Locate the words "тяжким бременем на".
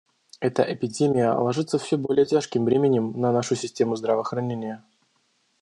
2.25-3.31